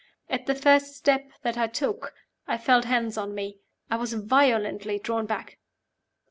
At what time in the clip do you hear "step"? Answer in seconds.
0.95-1.29